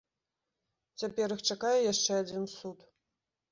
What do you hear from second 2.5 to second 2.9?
суд.